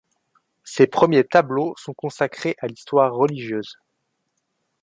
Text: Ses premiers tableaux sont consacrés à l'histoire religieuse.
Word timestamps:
Ses 0.63 0.87
premiers 0.87 1.23
tableaux 1.23 1.75
sont 1.77 1.93
consacrés 1.93 2.55
à 2.57 2.65
l'histoire 2.65 3.13
religieuse. 3.13 3.77